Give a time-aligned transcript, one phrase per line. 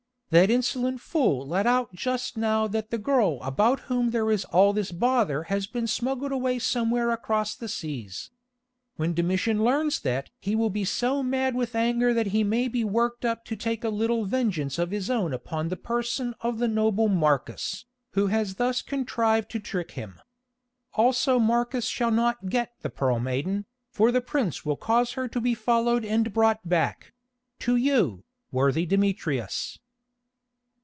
[0.31, 4.71] That insolent fool let out just now that the girl about whom there is all
[4.71, 8.31] this bother has been smuggled away somewhere across the seas.
[8.95, 12.85] When Domitian learns that he will be so mad with anger that he may be
[12.85, 16.67] worked up to take a little vengeance of his own upon the person of the
[16.69, 17.83] noble Marcus,
[18.13, 20.17] who has thus contrived to trick him.
[20.93, 25.41] Also Marcus shall not get the Pearl Maiden, for the prince will cause her to
[25.41, 29.77] be followed and brought back—to you, worthy Demetrius."